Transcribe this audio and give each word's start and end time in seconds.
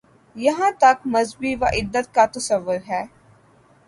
جہاں 0.35 0.71
تک 0.81 0.97
مذہبی 1.13 1.51
وحدت 1.61 2.05
کا 2.15 2.25
تصور 2.33 2.79
ہے۔ 2.87 3.03